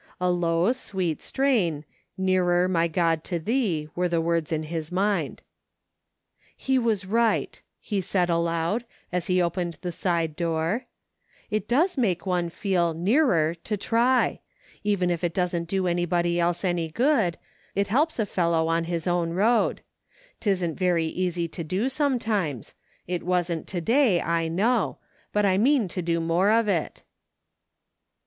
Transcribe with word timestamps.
A 0.19 0.31
low, 0.31 0.71
sweet 0.71 1.21
strain," 1.21 1.85
Nearer, 2.17 2.67
my 2.67 2.87
God, 2.87 3.23
to 3.25 3.37
thee," 3.37 3.87
were 3.95 4.09
the 4.09 4.19
words 4.19 4.51
in 4.51 4.63
his 4.63 4.91
mind. 4.91 5.43
"He 6.57 6.79
was 6.79 7.05
right," 7.05 7.61
he 7.79 8.01
said 8.01 8.27
aloud, 8.27 8.83
as 9.11 9.27
he 9.27 9.39
opened 9.39 9.75
OPPORTUNITY. 9.75 9.77
55 9.77 9.81
the 9.83 9.91
side 9.91 10.35
door," 10.35 10.83
It 11.51 11.67
does 11.67 11.99
make 11.99 12.25
one 12.25 12.49
feel 12.49 12.95
* 12.95 12.95
nearer' 12.95 13.53
to 13.63 13.77
try. 13.77 14.39
Even 14.83 15.11
if 15.11 15.23
it 15.23 15.35
doesn't 15.35 15.65
do 15.69 15.85
anybody 15.85 16.39
else 16.39 16.65
any 16.65 16.89
good, 16.89 17.37
it 17.75 17.85
helps 17.89 18.17
a 18.17 18.25
fellow 18.25 18.69
on 18.69 18.85
his 18.85 19.05
own 19.05 19.33
road. 19.33 19.81
'Tisn't 20.39 20.77
very 20.79 21.05
easy 21.05 21.47
to 21.49 21.63
do, 21.63 21.89
sometimes; 21.89 22.73
it 23.05 23.21
wasn't 23.21 23.67
to 23.67 23.79
day, 23.81 24.19
I 24.19 24.47
know; 24.47 24.97
but 25.31 25.45
I 25.45 25.59
mean 25.59 25.87
to 25.89 26.01
do 26.01 26.19
more 26.19 26.49
of 26.49 26.67
it." 26.67 27.03